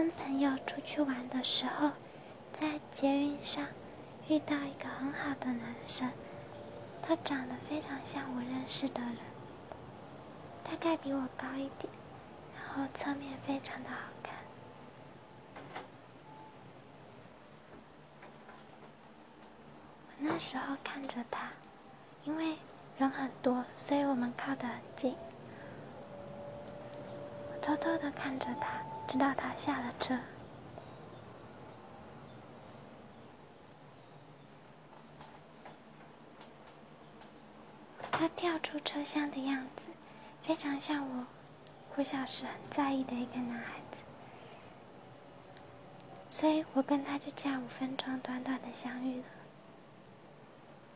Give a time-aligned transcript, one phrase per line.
[0.00, 1.90] 跟朋友出去玩的时候，
[2.54, 3.66] 在捷运上
[4.28, 6.10] 遇到一个很好的男生，
[7.02, 9.18] 他长得非常像我认识的人，
[10.64, 11.92] 大概比我高一点，
[12.56, 14.34] 然后侧面非常的好看。
[20.06, 21.50] 我那时候看着他，
[22.24, 22.56] 因为
[22.96, 25.14] 人很多，所以我们靠得很近。
[27.70, 28.82] 偷偷的看着他。
[29.06, 30.18] 直到他下了车，
[38.10, 39.86] 他跳出车厢的样子，
[40.42, 41.26] 非常像我
[41.96, 43.98] 我小时很在意的一个男孩子，
[46.28, 49.24] 所以我跟他就这样五分钟短短的相遇了。